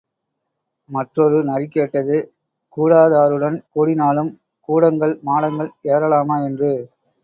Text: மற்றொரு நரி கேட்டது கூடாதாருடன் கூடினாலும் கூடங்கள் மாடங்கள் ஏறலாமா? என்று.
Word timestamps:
மற்றொரு 0.89 1.39
நரி 1.43 1.67
கேட்டது 1.67 2.17
கூடாதாருடன் 2.77 3.59
கூடினாலும் 3.75 4.33
கூடங்கள் 4.69 5.17
மாடங்கள் 5.23 5.73
ஏறலாமா? 5.89 6.37
என்று. 6.45 6.73